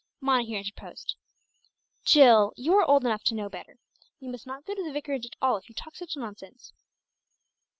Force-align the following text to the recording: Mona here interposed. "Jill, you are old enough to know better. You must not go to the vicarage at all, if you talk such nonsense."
Mona 0.19 0.41
here 0.41 0.57
interposed. 0.57 1.13
"Jill, 2.03 2.53
you 2.55 2.73
are 2.75 2.83
old 2.89 3.05
enough 3.05 3.23
to 3.25 3.35
know 3.35 3.49
better. 3.49 3.77
You 4.19 4.29
must 4.31 4.47
not 4.47 4.65
go 4.65 4.73
to 4.73 4.83
the 4.83 4.91
vicarage 4.91 5.27
at 5.27 5.35
all, 5.43 5.57
if 5.57 5.69
you 5.69 5.75
talk 5.75 5.95
such 5.95 6.17
nonsense." 6.17 6.73